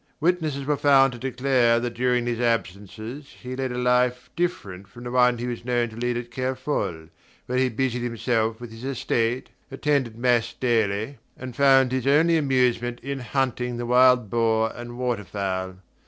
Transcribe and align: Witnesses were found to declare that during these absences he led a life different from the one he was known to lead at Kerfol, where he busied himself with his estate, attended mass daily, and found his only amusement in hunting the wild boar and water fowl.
Witnesses 0.19 0.65
were 0.65 0.77
found 0.77 1.13
to 1.13 1.19
declare 1.19 1.79
that 1.79 1.93
during 1.93 2.25
these 2.25 2.39
absences 2.39 3.27
he 3.43 3.55
led 3.55 3.71
a 3.71 3.77
life 3.77 4.31
different 4.35 4.87
from 4.87 5.03
the 5.03 5.11
one 5.11 5.37
he 5.37 5.45
was 5.45 5.63
known 5.63 5.89
to 5.89 5.95
lead 5.95 6.17
at 6.17 6.31
Kerfol, 6.31 7.09
where 7.45 7.57
he 7.59 7.69
busied 7.69 8.01
himself 8.01 8.59
with 8.59 8.71
his 8.71 8.83
estate, 8.83 9.49
attended 9.69 10.17
mass 10.17 10.53
daily, 10.59 11.19
and 11.37 11.55
found 11.55 11.91
his 11.91 12.07
only 12.07 12.35
amusement 12.35 12.99
in 13.01 13.19
hunting 13.19 13.77
the 13.77 13.85
wild 13.85 14.27
boar 14.31 14.71
and 14.75 14.97
water 14.97 15.23
fowl. 15.23 15.75